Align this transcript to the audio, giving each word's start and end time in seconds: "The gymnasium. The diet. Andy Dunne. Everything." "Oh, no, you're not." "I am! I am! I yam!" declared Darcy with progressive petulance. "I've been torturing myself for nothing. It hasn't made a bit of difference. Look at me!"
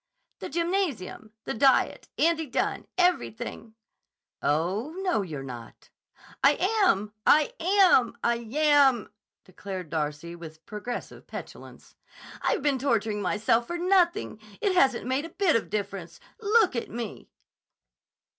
"The 0.39 0.49
gymnasium. 0.49 1.31
The 1.43 1.53
diet. 1.53 2.07
Andy 2.17 2.47
Dunne. 2.47 2.87
Everything." 2.97 3.75
"Oh, 4.41 4.95
no, 5.03 5.21
you're 5.21 5.43
not." 5.43 5.91
"I 6.43 6.53
am! 6.87 7.13
I 7.27 7.53
am! 7.59 8.17
I 8.23 8.33
yam!" 8.33 9.11
declared 9.43 9.91
Darcy 9.91 10.35
with 10.35 10.65
progressive 10.65 11.27
petulance. 11.27 11.93
"I've 12.41 12.63
been 12.63 12.79
torturing 12.79 13.21
myself 13.21 13.67
for 13.67 13.77
nothing. 13.77 14.41
It 14.59 14.73
hasn't 14.73 15.05
made 15.05 15.25
a 15.25 15.29
bit 15.29 15.55
of 15.55 15.69
difference. 15.69 16.19
Look 16.39 16.75
at 16.75 16.89
me!" 16.89 17.29